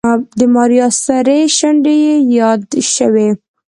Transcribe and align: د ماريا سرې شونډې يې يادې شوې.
د 0.39 0.39
ماريا 0.53 0.87
سرې 1.03 1.39
شونډې 1.57 1.95
يې 2.05 2.15
يادې 2.37 2.81
شوې. 2.93 3.27